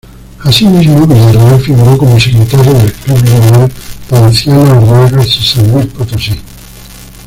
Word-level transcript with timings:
Asimismo 0.43 1.05
Villarreal 1.05 1.61
figuró 1.61 1.95
como 1.95 2.19
secretario 2.19 2.73
del 2.73 2.91
club 2.91 3.23
liberal 3.23 3.71
Ponciano 4.09 4.61
Arriaga 4.71 5.11
de 5.21 5.27
San 5.31 5.71
Luis 5.71 5.85
Potosí. 5.93 6.41